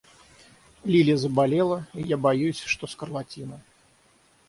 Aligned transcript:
Лили 0.83 1.13
заболела, 1.13 1.85
и 1.93 2.01
я 2.01 2.17
боюсь, 2.17 2.59
что 2.61 2.87
скарлатина. 2.87 3.61